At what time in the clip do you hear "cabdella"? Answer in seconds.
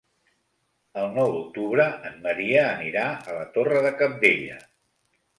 4.01-4.57